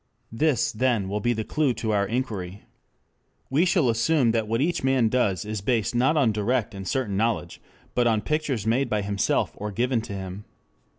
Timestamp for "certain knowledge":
6.87-7.61